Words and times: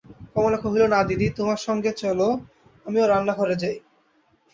কমলা 0.33 0.57
কহিল, 0.63 0.83
না 0.85 0.99
দিদি, 1.03 1.27
তোমার 1.37 1.59
সঙ্গে, 1.67 1.91
চলো, 1.93 2.27
আমিও 2.85 3.05
রান্নাঘরে 3.07 3.55
যাই। 3.61 3.77